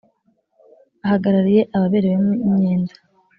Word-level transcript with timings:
ahagarariye 1.05 1.61
ababerewemo 1.75 2.31
imyenda 2.47 2.93